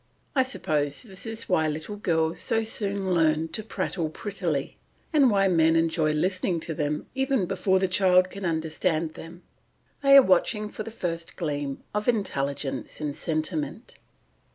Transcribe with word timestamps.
I 0.35 0.41
suppose 0.41 1.03
this 1.03 1.27
is 1.27 1.47
why 1.47 1.67
little 1.67 1.95
girls 1.95 2.39
so 2.39 2.63
soon 2.63 3.13
learn 3.13 3.49
to 3.49 3.61
prattle 3.61 4.09
prettily, 4.09 4.79
and 5.13 5.29
why 5.29 5.47
men 5.47 5.75
enjoy 5.75 6.11
listening 6.11 6.59
to 6.61 6.73
them 6.73 7.05
even 7.13 7.45
before 7.45 7.77
the 7.77 7.87
child 7.87 8.31
can 8.31 8.43
understand 8.43 9.13
them; 9.13 9.43
they 10.01 10.17
are 10.17 10.23
watching 10.23 10.69
for 10.69 10.81
the 10.81 10.89
first 10.89 11.35
gleam 11.35 11.83
of 11.93 12.07
intelligence 12.09 12.99
and 12.99 13.15
sentiment. 13.15 13.93